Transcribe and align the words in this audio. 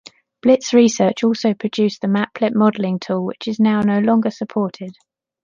Blitz 0.41 0.73
Research 0.73 1.23
also 1.23 1.53
produced 1.53 2.01
the 2.01 2.07
Maplet 2.07 2.55
modelling 2.55 2.97
tool, 2.97 3.23
which 3.23 3.47
is 3.47 3.59
now 3.59 3.81
no 3.81 3.99
longer 3.99 4.31
supported. 4.31 4.95